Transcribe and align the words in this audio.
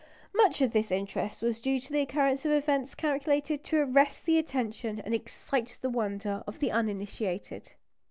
Much 0.33 0.61
of 0.61 0.73
this 0.73 0.89
interest 0.91 1.43
was 1.43 1.59
due 1.61 1.79
to 1.79 1.93
the 1.93 2.01
occurrence 2.01 2.43
of 2.43 2.51
events 2.51 2.95
calculated 2.95 3.63
to 3.63 3.77
arrest 3.77 4.25
the 4.25 4.39
attention 4.39 4.99
and 4.99 5.13
excite 5.13 5.77
the 5.79 5.91
wonder 5.91 6.43
of 6.47 6.57
the 6.57 6.71
uninitiated. 6.71 7.73